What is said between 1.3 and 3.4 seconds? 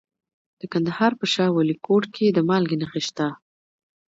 شاه ولیکوټ کې د مالګې نښې شته.